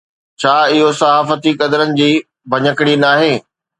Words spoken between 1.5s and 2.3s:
قدرن جي